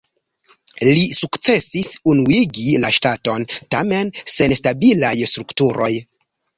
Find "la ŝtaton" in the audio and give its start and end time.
2.87-3.49